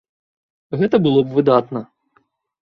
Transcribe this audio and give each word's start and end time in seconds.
Гэта 0.81 1.01
было 1.05 1.19
б 1.27 1.37
выдатна. 1.41 1.79